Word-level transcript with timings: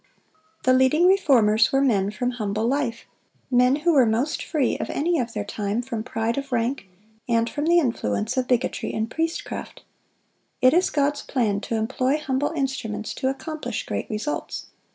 The 0.63 0.73
leading 0.73 1.05
Reformers 1.05 1.71
were 1.71 1.79
men 1.79 2.09
from 2.09 2.31
humble 2.31 2.65
life,—men 2.65 3.75
who 3.75 3.93
were 3.93 4.07
most 4.07 4.43
free 4.43 4.75
of 4.79 4.89
any 4.89 5.19
of 5.19 5.33
their 5.33 5.43
time 5.45 5.83
from 5.83 6.03
pride 6.03 6.39
of 6.39 6.51
rank, 6.51 6.87
and 7.29 7.47
from 7.47 7.67
the 7.67 7.77
influence 7.77 8.35
of 8.35 8.47
bigotry 8.47 8.91
and 8.93 9.11
priestcraft. 9.11 9.83
It 10.59 10.73
is 10.73 10.89
God's 10.89 11.21
plan 11.21 11.61
to 11.61 11.75
employ 11.75 12.17
humble 12.17 12.49
instruments 12.53 13.13
to 13.13 13.29
accomplish 13.29 13.85
great 13.85 14.09
results. 14.09 14.71